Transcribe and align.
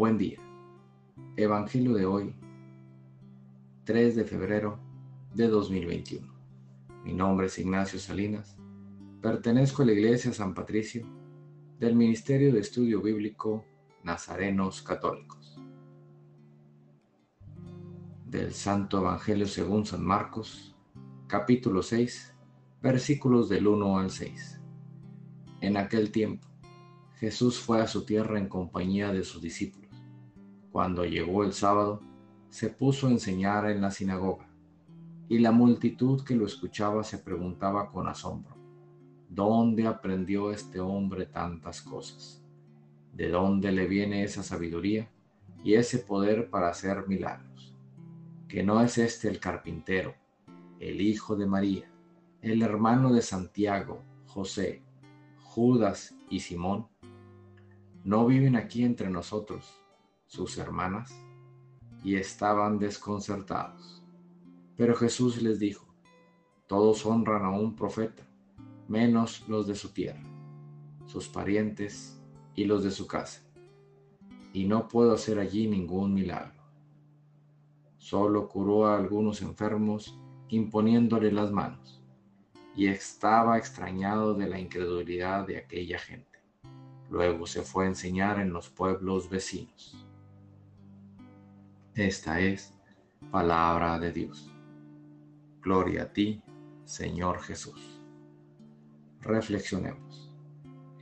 Buen 0.00 0.16
día. 0.16 0.38
Evangelio 1.36 1.92
de 1.92 2.06
hoy, 2.06 2.34
3 3.84 4.16
de 4.16 4.24
febrero 4.24 4.78
de 5.34 5.46
2021. 5.46 6.26
Mi 7.04 7.12
nombre 7.12 7.48
es 7.48 7.58
Ignacio 7.58 7.98
Salinas. 7.98 8.56
Pertenezco 9.20 9.82
a 9.82 9.84
la 9.84 9.92
Iglesia 9.92 10.32
San 10.32 10.54
Patricio 10.54 11.06
del 11.78 11.96
Ministerio 11.96 12.50
de 12.50 12.60
Estudio 12.60 13.02
Bíblico 13.02 13.66
Nazarenos 14.02 14.80
Católicos. 14.80 15.60
Del 18.24 18.54
Santo 18.54 19.00
Evangelio 19.00 19.46
según 19.46 19.84
San 19.84 20.02
Marcos, 20.02 20.74
capítulo 21.26 21.82
6, 21.82 22.34
versículos 22.80 23.50
del 23.50 23.66
1 23.66 23.98
al 23.98 24.10
6. 24.10 24.62
En 25.60 25.76
aquel 25.76 26.10
tiempo, 26.10 26.48
Jesús 27.16 27.58
fue 27.58 27.82
a 27.82 27.86
su 27.86 28.06
tierra 28.06 28.38
en 28.38 28.48
compañía 28.48 29.12
de 29.12 29.24
sus 29.24 29.42
discípulos. 29.42 29.79
Cuando 30.72 31.04
llegó 31.04 31.44
el 31.44 31.52
sábado, 31.52 32.00
se 32.48 32.68
puso 32.68 33.06
a 33.06 33.10
enseñar 33.10 33.68
en 33.70 33.80
la 33.80 33.90
sinagoga, 33.90 34.48
y 35.28 35.38
la 35.38 35.52
multitud 35.52 36.22
que 36.24 36.34
lo 36.34 36.46
escuchaba 36.46 37.04
se 37.04 37.18
preguntaba 37.18 37.90
con 37.90 38.08
asombro, 38.08 38.56
¿dónde 39.28 39.86
aprendió 39.86 40.50
este 40.50 40.80
hombre 40.80 41.26
tantas 41.26 41.82
cosas? 41.82 42.42
¿De 43.12 43.28
dónde 43.28 43.72
le 43.72 43.86
viene 43.86 44.24
esa 44.24 44.42
sabiduría 44.42 45.08
y 45.62 45.74
ese 45.74 45.98
poder 45.98 46.50
para 46.50 46.68
hacer 46.68 47.06
milagros? 47.06 47.74
¿Que 48.48 48.62
no 48.62 48.80
es 48.80 48.98
este 48.98 49.28
el 49.28 49.38
carpintero, 49.38 50.14
el 50.78 51.00
hijo 51.00 51.36
de 51.36 51.46
María, 51.46 51.90
el 52.42 52.62
hermano 52.62 53.12
de 53.12 53.22
Santiago, 53.22 54.02
José, 54.26 54.82
Judas 55.42 56.14
y 56.28 56.40
Simón? 56.40 56.88
¿no 58.04 58.26
viven 58.26 58.56
aquí 58.56 58.82
entre 58.82 59.10
nosotros 59.10 59.80
sus 60.30 60.58
hermanas? 60.58 61.12
Y 62.04 62.14
estaban 62.14 62.78
desconcertados. 62.78 64.00
Pero 64.76 64.94
Jesús 64.94 65.42
les 65.42 65.58
dijo, 65.58 65.92
todos 66.68 67.04
honran 67.04 67.44
a 67.44 67.50
un 67.50 67.74
profeta, 67.74 68.22
menos 68.86 69.44
los 69.48 69.66
de 69.66 69.74
su 69.74 69.92
tierra, 69.92 70.22
sus 71.04 71.28
parientes 71.28 72.22
y 72.54 72.64
los 72.64 72.84
de 72.84 72.92
su 72.92 73.08
casa. 73.08 73.42
Y 74.52 74.66
no 74.66 74.86
puedo 74.86 75.14
hacer 75.14 75.40
allí 75.40 75.66
ningún 75.66 76.14
milagro. 76.14 76.62
Solo 77.98 78.48
curó 78.48 78.86
a 78.86 78.96
algunos 78.96 79.42
enfermos 79.42 80.16
imponiéndole 80.48 81.32
las 81.32 81.50
manos, 81.50 82.00
y 82.76 82.86
estaba 82.86 83.58
extrañado 83.58 84.34
de 84.34 84.48
la 84.48 84.60
incredulidad 84.60 85.46
de 85.46 85.58
aquella 85.58 85.98
gente. 85.98 86.38
Luego 87.10 87.46
se 87.46 87.62
fue 87.62 87.84
a 87.84 87.88
enseñar 87.88 88.38
en 88.38 88.52
los 88.52 88.68
pueblos 88.70 89.28
vecinos. 89.28 90.06
Esta 92.00 92.40
es 92.40 92.72
palabra 93.30 93.98
de 93.98 94.10
Dios. 94.10 94.50
Gloria 95.60 96.04
a 96.04 96.12
ti, 96.14 96.42
Señor 96.86 97.42
Jesús. 97.42 98.00
Reflexionemos. 99.20 100.34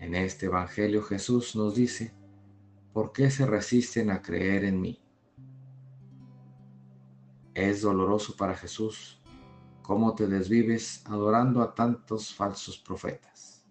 En 0.01 0.17
este 0.17 0.47
Evangelio 0.47 1.05
Jesús 1.05 1.55
nos 1.55 1.77
dice, 1.77 2.13
¿por 2.93 3.13
qué 3.13 3.31
se 3.31 3.47
resisten 3.47 4.11
a 4.11 4.21
creer 4.21 4.65
en 4.65 4.81
mí? 4.81 5.01
Es 7.55 7.83
doloroso 7.83 8.37
para 8.37 8.57
Jesús 8.57 9.23
cómo 9.83 10.17
te 10.17 10.27
desvives 10.27 11.07
adorando 11.07 11.63
a 11.63 11.77
tantos 11.77 12.35
falsos 12.35 12.77
profetas 12.77 13.65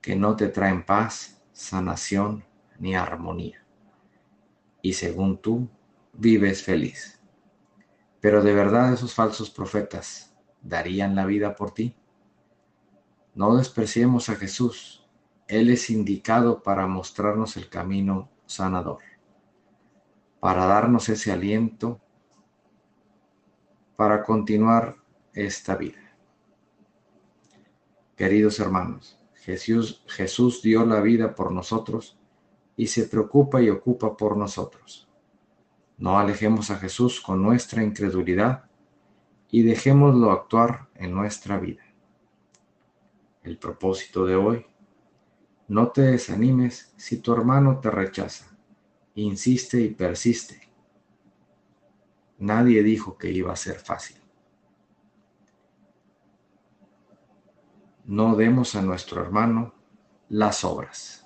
que 0.00 0.16
no 0.16 0.36
te 0.36 0.48
traen 0.48 0.86
paz, 0.86 1.42
sanación 1.52 2.42
ni 2.78 2.94
armonía. 2.94 3.65
Y 4.86 4.92
según 4.92 5.38
tú, 5.38 5.68
vives 6.12 6.62
feliz. 6.62 7.20
Pero 8.20 8.40
de 8.40 8.54
verdad 8.54 8.92
esos 8.92 9.14
falsos 9.14 9.50
profetas 9.50 10.32
darían 10.62 11.16
la 11.16 11.26
vida 11.26 11.56
por 11.56 11.74
ti. 11.74 11.96
No 13.34 13.56
despreciemos 13.56 14.28
a 14.28 14.36
Jesús. 14.36 15.04
Él 15.48 15.70
es 15.70 15.90
indicado 15.90 16.62
para 16.62 16.86
mostrarnos 16.86 17.56
el 17.56 17.68
camino 17.68 18.30
sanador, 18.46 19.02
para 20.38 20.66
darnos 20.66 21.08
ese 21.08 21.32
aliento 21.32 22.00
para 23.96 24.22
continuar 24.22 24.98
esta 25.32 25.74
vida. 25.74 26.16
Queridos 28.14 28.60
hermanos, 28.60 29.18
Jesús, 29.34 30.04
Jesús 30.06 30.62
dio 30.62 30.86
la 30.86 31.00
vida 31.00 31.34
por 31.34 31.50
nosotros 31.50 32.16
y 32.76 32.86
se 32.86 33.04
preocupa 33.04 33.62
y 33.62 33.70
ocupa 33.70 34.16
por 34.16 34.36
nosotros. 34.36 35.08
No 35.98 36.18
alejemos 36.18 36.70
a 36.70 36.76
Jesús 36.76 37.20
con 37.20 37.42
nuestra 37.42 37.82
incredulidad 37.82 38.64
y 39.50 39.62
dejémoslo 39.62 40.30
actuar 40.30 40.88
en 40.94 41.14
nuestra 41.14 41.58
vida. 41.58 41.82
El 43.42 43.58
propósito 43.58 44.26
de 44.26 44.36
hoy, 44.36 44.66
no 45.68 45.88
te 45.88 46.02
desanimes 46.02 46.92
si 46.96 47.18
tu 47.18 47.32
hermano 47.32 47.80
te 47.80 47.90
rechaza, 47.90 48.56
insiste 49.14 49.80
y 49.80 49.88
persiste. 49.88 50.68
Nadie 52.38 52.82
dijo 52.82 53.16
que 53.16 53.30
iba 53.30 53.52
a 53.52 53.56
ser 53.56 53.78
fácil. 53.78 54.18
no 58.06 58.36
demos 58.36 58.76
a 58.76 58.82
nuestro 58.82 59.20
hermano 59.20 59.74
las 60.28 60.64
obras. 60.64 61.25